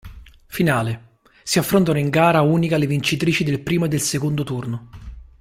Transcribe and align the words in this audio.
Finale: 0.47 1.19
si 1.43 1.59
affrontano 1.59 1.99
in 1.99 2.09
gara 2.09 2.41
unica 2.41 2.77
le 2.79 2.87
vincitrici 2.87 3.43
del 3.43 3.61
primo 3.61 3.85
e 3.85 3.87
del 3.87 4.01
secondo 4.01 4.43
turno. 4.43 4.89